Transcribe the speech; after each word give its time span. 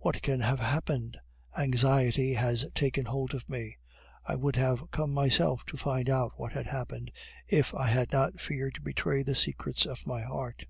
What 0.00 0.22
can 0.22 0.40
have 0.40 0.58
happened? 0.58 1.18
Anxiety 1.56 2.34
has 2.34 2.66
taken 2.74 3.04
hold 3.04 3.32
of 3.32 3.48
me. 3.48 3.76
I 4.26 4.34
would 4.34 4.56
have 4.56 4.90
come 4.90 5.12
myself 5.14 5.62
to 5.66 5.76
find 5.76 6.10
out 6.10 6.32
what 6.36 6.50
had 6.50 6.66
happened, 6.66 7.12
if 7.46 7.72
I 7.76 7.86
had 7.86 8.10
not 8.10 8.40
feared 8.40 8.74
to 8.74 8.80
betray 8.80 9.22
the 9.22 9.36
secrets 9.36 9.86
of 9.86 10.04
my 10.04 10.22
heart. 10.22 10.64